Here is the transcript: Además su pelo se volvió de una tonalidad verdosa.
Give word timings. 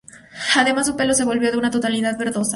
Además 0.55 0.87
su 0.87 0.95
pelo 0.97 1.13
se 1.13 1.23
volvió 1.25 1.51
de 1.51 1.59
una 1.59 1.69
tonalidad 1.69 2.17
verdosa. 2.17 2.49